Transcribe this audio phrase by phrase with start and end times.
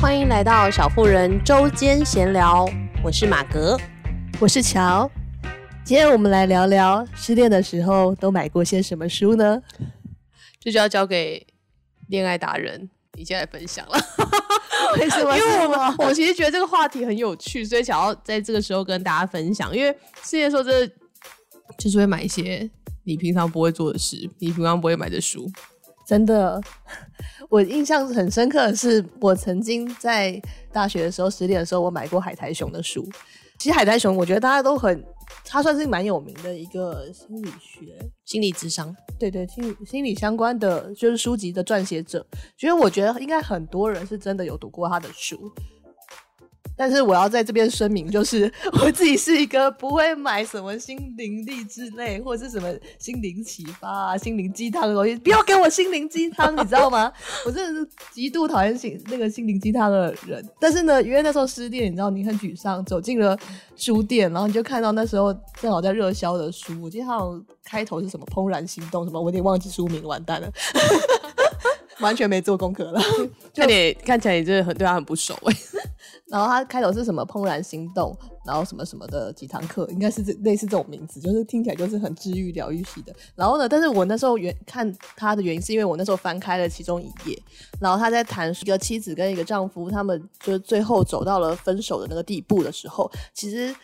[0.00, 2.64] 欢迎来到小妇人周间闲聊，
[3.02, 3.76] 我是马格，
[4.38, 5.10] 我是乔。
[5.84, 9.60] 今天我们来聊聊失恋的时候都买过些什么书呢？
[10.60, 11.44] 这就要交给
[12.06, 13.98] 恋爱达人你先来分享了。
[15.00, 15.36] 为什么？
[15.36, 19.76] 因为我我其实觉得这个话题很有趣，所以想要在这个时候跟大家分享。
[19.76, 19.90] 因为
[20.22, 20.86] 失恋的时候，这
[21.76, 22.70] 就是会买一些
[23.02, 25.50] 你平常不会做的事，你平常不会买的书。
[26.06, 26.58] 真的，
[27.48, 30.40] 我印象很深刻的是，我曾经在
[30.72, 33.06] 大学的时候十点的时候，我买过海苔熊的书。
[33.58, 35.02] 其实海苔熊，我觉得大家都很，
[35.44, 42.24] 它算是蛮有名的一个心理学、心理智商，对对，心理心理相关的就是书籍的撰写者。
[42.56, 45.50] 其实我觉得应该很多人是真的有读过他的书。
[46.78, 57.12] 但是我要在这边声明，就是 我自己是一个不会买什么心灵励志类或者是什么心灵启发啊、心灵鸡汤的东西，不要给我心灵鸡汤，你知道吗？
[57.44, 60.48] 我真的是极度讨厌心那个心灵鸡汤的人。
[60.60, 63.36] 但是呢，因为那时候失恋，你知道你很沮丧，走进了
[63.74, 70.48] 书店，然后你就看到那时候正好在热销的书，我记得好像开头是什么《怦然心动》什么，我有点忘记书名，完蛋了，
[71.98, 73.00] 完全没做功课了。
[73.52, 75.56] 就你看起来你真的很对他很不熟哎。
[76.30, 83.14] 然后它开头是什么怦然心动，然后什么什么的几堂课，应该是这类似这种名字，就是听起来就是很治愈疗愈系的。
[83.34, 87.42] 然后呢，但是我那时候原看他的原因是因为我那时候翻开了其中一页，
[87.80, 93.74] 然后他在谈一个妻子跟一个丈夫，他们就是最后走到了分手的那个地步的时候，其实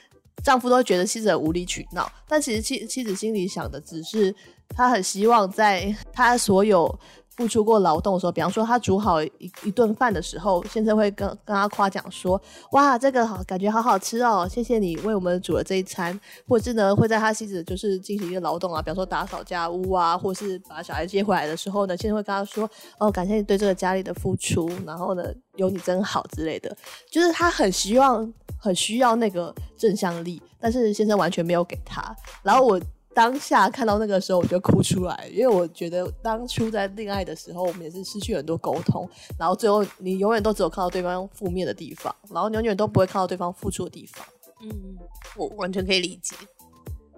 [0.43, 4.35] 丈夫都觉得妻子很无理取闹，但其实妻妻子心里想的只是
[4.69, 6.99] 他很希望在他所有。
[7.37, 12.41] 付出过劳动的时候，比方说他煮好一一顿饭的时候，先生会跟跟他夸奖说
[12.73, 16.19] ：“哇，这个好，感觉好好吃哦，谢谢你为我们煮了这一餐。”
[16.49, 22.69] 或者是呢，会在他妻子就是进行一个劳动啊，比方说打扫家务啊，或是把小孩接回来的时候呢，先生会跟他说
[22.99, 25.25] ：“哦，感谢你对这个家里的付出，然后呢，
[25.57, 26.77] 有你真好之类的。”
[27.11, 32.15] 就是他很希望、很需要那个正向力，但是先生完全没有给他。
[32.43, 32.81] 然后我。
[33.15, 39.09] 当下看到那个时候，我就哭出来，因为我觉得当初在恋爱的时候，我们也是失去很多沟通，
[39.39, 44.27] 然后最后你永远都只有看到对方负面的地方，然后永远都不会看到对方付出的地方。
[44.63, 44.99] 嗯，
[45.37, 46.35] 我完全可以理解，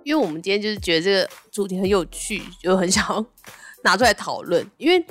[0.04, 3.24] 因为我们今天就是觉得这个主题很有趣，就很想
[3.82, 4.68] 拿出来讨论。
[4.76, 5.04] 因为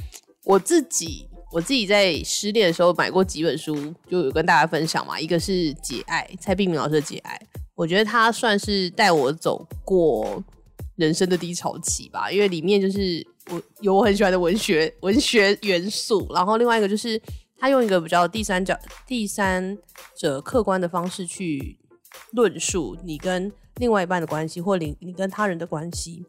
[0.44, 3.76] 我自己，我自己在失恋的时候买过几本书，
[4.08, 5.20] 就有跟大家分享嘛。
[5.20, 7.36] 一个是《解爱》，蔡碧明老师的《解爱》，
[7.74, 10.44] 我觉得他算是带我走过。
[10.96, 17.22] 人生的低潮期吧，因为里面就是我有我很喜欢的文学文学元素，然后另外一个就是
[17.58, 19.78] 他用一个比较第三角第三
[20.16, 21.78] 者客观的方式去
[22.32, 26.24] 论述你跟另外一半的关系，或你你跟他人的关系。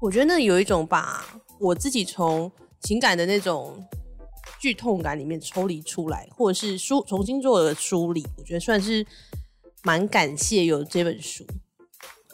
[0.00, 1.24] 我觉得那有一种把
[1.60, 2.50] 我自己从
[2.80, 3.82] 情感的那种
[4.60, 9.06] 剧痛感里面抽离出来，或者是梳重新做了梳理，我觉得算是
[9.82, 11.46] 蛮感谢有这本书。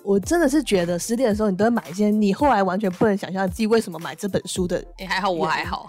[0.03, 4.79] 我真的是觉得失恋的时候，你都会买一些你后来完全不能想象自己为什么买这本书的。
[4.99, 5.89] 你、欸，还好我还好，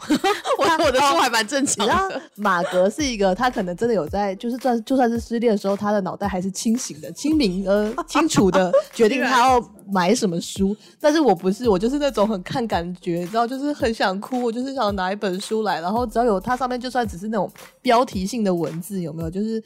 [0.57, 2.21] 我 我的书还蛮正常的。
[2.35, 10.75] 马格是一个，他可能真的有在，就是算就算是失恋的时候，他的脑袋还是清醒的、清明呃 清楚的，决定他要买什么书。
[10.99, 17.49] 但是我不是，我就是那种很看感觉，你知道，就是很想哭，我就是想拿一本书来，然后只要有它上面，就算只是那种
[17.81, 19.29] 标题性的文字，有没有？
[19.29, 19.63] 就是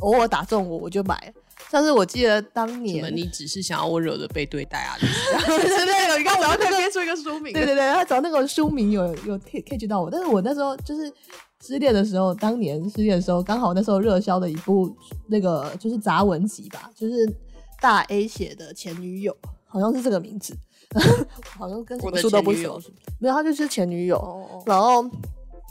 [0.00, 1.32] 偶尔打中我，我就买。
[1.68, 11.12] 但是我记得当年，你只是想要温柔的被对待啊，就是 对对，你看我要特别出一个书名，对对对，他找那个书名有有 catch 到我，但是我那时候就是
[11.64, 14.94] 失恋的时候，当年失恋的时候，刚好那时候热销的一部
[15.28, 17.32] 那个就是杂文集吧，就是
[17.80, 20.56] 大 A 写的前女友，好像是这个名字，
[21.58, 22.80] 好像跟什么书都不熟，
[23.18, 25.04] 没有，他就是前女友，哦、然后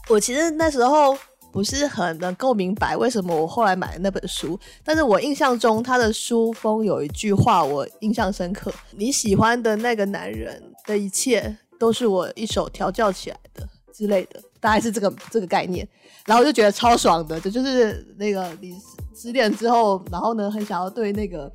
[0.07, 1.17] 我其实那时候。
[1.51, 15.87] 不是很能够明白为什么我后来买了那本书，但是我印象中他的书封有一句话我印象深刻：你喜欢的那个男人的一切都是我一手调教起来的之类的，大概是这个这个概念。
[16.25, 18.75] 然后我就觉得超爽的，这就是那个你
[19.15, 21.51] 失恋之后，然后呢很想要对那个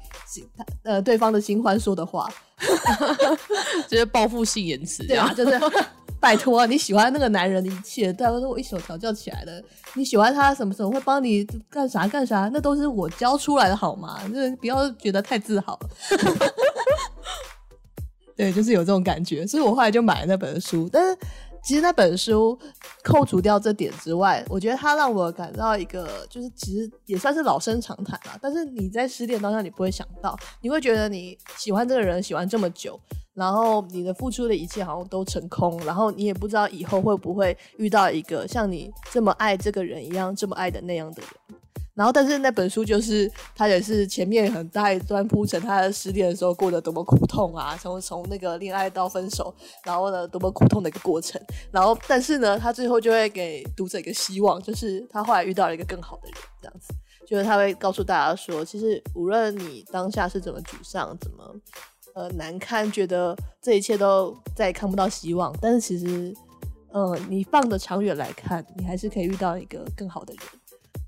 [0.83, 2.29] 呃对方的新欢说的话，
[3.89, 5.61] 就是报复性言辞，对啊，就是。
[6.25, 9.63] 拜托，你喜欢那个男人的一切，都是我一手调教起来的。
[9.93, 14.19] 你喜欢他什么时候会帮你干啥干啥，那都是我教出来的，好吗？
[14.33, 15.79] 就是不要觉得太自豪。
[18.35, 20.89] 对，就是有这种感觉，所以我后来就买了那本书。
[20.91, 21.19] 但是
[21.63, 22.59] 其实那本书
[23.03, 28.39] 扣除掉这点之外，我觉得它让我感到一个，就是其实也算是老生常谈了。
[28.41, 32.99] 但是你在失恋当下，你不会想到，你会觉得你喜欢这个人喜欢这么久，
[33.35, 41.59] 然后你的付出的一切好像都成空，然后你也不知道以后会不会遇到一个像你这么爱这个人一样这么爱的那样的人。
[41.95, 49.55] 然后，但是那本书就是他也是前面很大一段铺陈，他的失恋的时候过得多么苦痛啊，从从那个恋爱到分手，
[49.85, 51.41] 然后呢多么苦痛的一个过程。
[51.71, 56.93] 然后，但是呢，他最后就会给读者一个希望，就是他后来遇到了一个更好的人，这样子，
[57.29, 61.55] 就是他会告诉大家说，其实无论你当下是怎么沮丧，怎么
[62.15, 66.35] 呃难堪，觉得这一切都再也看不到希望，但是其实，
[66.93, 70.43] 呃，你放的长远来看，你还是可以遇到一个更好的人。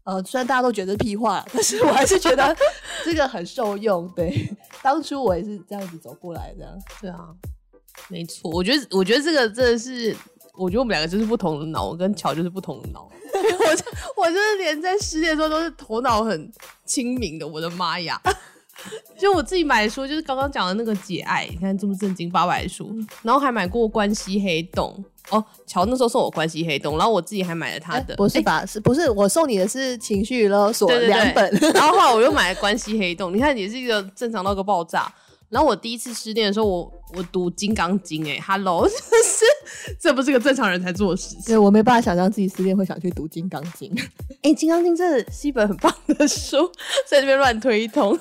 [0.05, 2.56] 呃，虽然大家都觉得屁话，但是我还是觉得
[3.05, 4.08] 这个很受用。
[4.14, 4.49] 对，
[4.82, 6.79] 当初我也是这样子走过来的。
[7.00, 7.29] 对啊，
[8.09, 8.50] 没错。
[8.50, 10.17] 我觉得，我觉得这个真的是，
[10.55, 13.09] 我觉得我们两个就是不同的脑，我跟乔就是不同的脑。
[13.37, 16.52] 我我就是连在失恋的时候都是头脑很
[16.85, 17.47] 清明的。
[17.47, 18.20] 我的妈呀！
[19.19, 24.94] 就我自己买的书，就是刚刚讲的那个《解爱》，你看这么正经八百的书，然后还买过《关系黑洞》。
[25.29, 28.59] 哦，乔那时候送我关系黑洞，然后我自己还买了他的，欸、不是吧？
[28.59, 35.12] 欸、是不是我送你的是情绪勒索两本， 然后后来我又买了关系黑洞，你看也是一个正常到个爆炸。
[35.49, 38.94] 然后我第一次失恋的时候，我我读金刚经， 哎，Hello，是
[40.00, 41.44] 这不是个正常人才做的事情？
[41.47, 43.93] 对，我没办法想象自己失恋会想去读金刚经。
[44.43, 46.70] 哎、 欸，金刚经这是一本很棒的书，
[47.08, 48.12] 在这边乱推一通，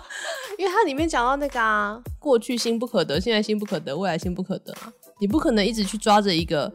[0.58, 4.92] 因为它里面讲到那个啊，过去心不可得，现在心不可得，未来心不可得啊。
[5.20, 6.72] 你不可能一直去抓着一个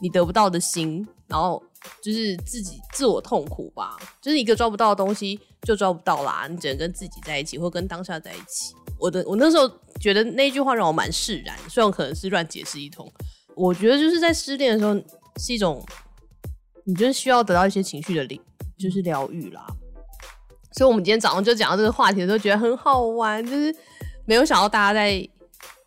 [0.00, 1.62] 你得不到的心，然后
[2.02, 3.96] 就是自己自我痛苦吧。
[4.20, 8.74] 就是一个抓不到的东西就抓不到啦，你只能跟自己在一起，或跟当下在一起。
[8.98, 13.10] 我的我那时候觉得那句话让我蛮释然，虽然可能是乱解释一通。
[13.56, 14.94] 我觉得就是在失恋的时候
[15.38, 15.84] 是一种，
[16.84, 18.42] 你就是需要得到一些情绪的疗，
[18.78, 19.66] 就是疗愈啦。
[20.72, 23.74] 所以我们今天早上就讲到这个话题的时候，觉得很好玩，就是
[24.24, 25.28] 没有想到大家在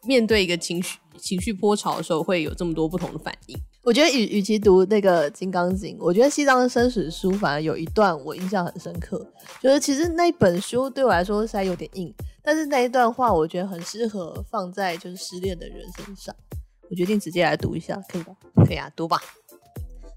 [0.04, 1.00] 面对一个情绪。
[1.20, 3.58] 情绪波潮的时候会有这么多不同的反应。
[3.84, 9.26] 我觉得与与其读那个《金刚经》，我觉得《西藏的生死书》反而有一段我印象很深刻，
[9.62, 16.34] 就是其实那本书对我来说是还有点硬，但是那一段话我觉得很适合放在就是失恋的人身上。
[16.90, 18.34] 我决定直接来读一下，可以吧？
[18.66, 19.22] 可以啊，读吧。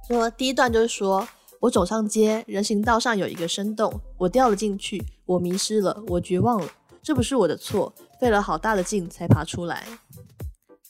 [0.06, 1.26] 说第一段就是说，
[1.58, 6.69] 我走上街，人行道上有一个深洞，我掉了进去，我迷失了，我绝望了，
[7.02, 9.84] 这不是我的错，费了好大的劲才爬出来。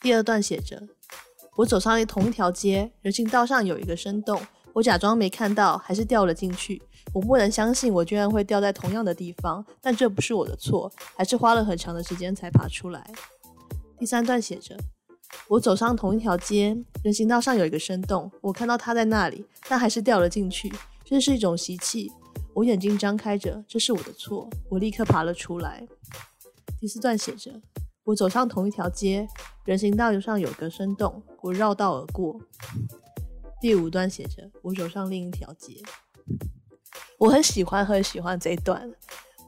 [0.02, 0.82] 第二段写着
[1.56, 4.40] ：“我走上了同一条街，人行道上有一个深洞，
[4.74, 6.82] 我假装没看到，还是掉了进去。
[7.14, 13.10] 我不能相信我居然会掉在同样的地方，但这不是我的错，还是花了很长的时间才爬出来。”
[13.98, 14.76] 第三段写着
[15.48, 20.70] ：“我走上同一条街，人行道上有一个深洞，我看到他在那里，但还是掉了进去。
[21.04, 22.12] 这是一种习气。
[22.52, 25.86] 我眼睛张开着，这是我的错，我立刻爬了出来。”
[26.78, 27.50] 第四段写着。
[28.06, 29.26] 我走上同一条街，
[29.64, 32.40] 人行道上有个深洞，我绕道而过。
[33.60, 35.74] 第五段写着：我走上另一条街。
[37.18, 38.88] 我很喜欢，很喜欢这一段。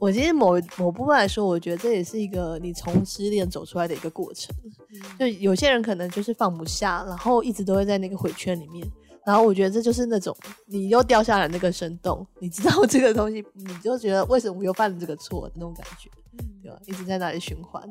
[0.01, 4.53] 我其实某某部分来说，我觉得这也是一个你从失恋走出来的一个过程。
[5.17, 8.85] 就有些人可能就是放不下，然后一直都会在那个回圈里面。
[9.25, 16.11] 然后我觉得这就是那种你又掉下来那个深洞，你知道这个东西，你就觉得为什么我又犯了这个错的那种感觉，
[16.61, 16.81] 对吧？
[16.87, 17.89] 一直在那里循环。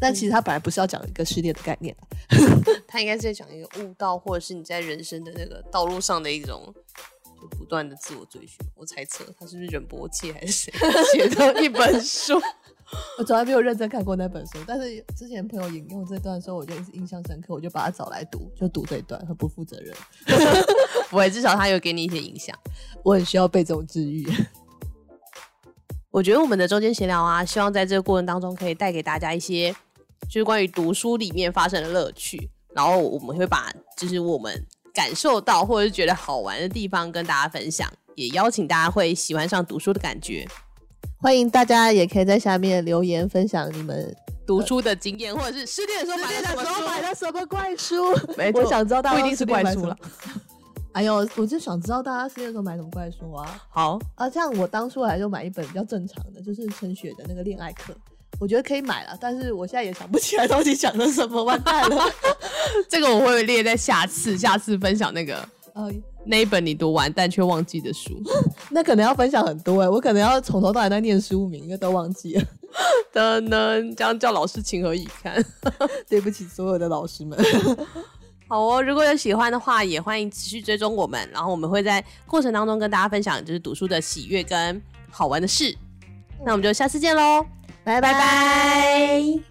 [0.00, 1.96] 但其实他本来不是要讲一个失恋的概念，
[2.86, 6.72] 他应该是在讲一个悟道，或者是你在人生的那个道路上的一种
[7.40, 8.58] 就不断的自我追寻。
[8.74, 10.72] 我猜测他是不是仁波切还是谁
[11.12, 12.40] 写的一本书？
[13.18, 19.94] 我从来没有认真看过那本书，但是之前朋友引用这段的时候，我就一直印象深刻，我就把它找来读，就读这一段，很不负责任。
[21.10, 22.58] 不会，至少他有给你一些影响。
[23.04, 24.26] 我很需要被这种治愈。
[26.10, 29.74] 我觉得我们的中间闲聊啊，希望在这个过程当中可以带给大家一些。
[30.28, 40.46] 就是关于读书里面发生的乐趣，然后我们会把就是我们感受到或者是觉得好玩的地方跟大家分享，也邀请大家会喜欢上读书的感觉。
[41.18, 48.12] 欢迎大家也可以在下面留言分享你们读书的经验，或者是失恋的时候买的时候买了什么怪书。
[48.36, 49.96] 没错，我想知道大家不一定是怪书了。
[50.98, 53.62] 哎呦，我就想知道大家失恋的时候买什么怪书啊？
[53.70, 57.94] 好啊，这样我当初来就买一本比较正常的，就是陈雪的那个恋爱课。
[58.40, 62.04] 我觉得可以买了，但是我现在也想不起来到底讲了什么，完蛋了。
[62.90, 65.36] 这个我会列在下次，下次分享那个
[65.72, 65.88] 呃
[66.26, 68.20] 那一本你读完但却忘记的书。
[68.72, 72.42] 那可能要分享很多哎、欸，我可能要从头到尾在念书名，因为都忘记了。
[73.14, 75.44] 等等，这样叫老师情何以堪？
[76.08, 77.38] 对不起所有的老师们。
[78.48, 85.76] 好哦，如果有喜欢的话，也欢迎持续追踪我们，然后我们会在过程当中跟大家分享，就是读书的喜悦跟好玩的事。
[86.44, 87.44] 那我们就下次见喽，
[87.84, 89.47] 拜拜拜。